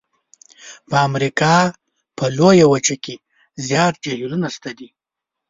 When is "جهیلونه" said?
4.03-4.47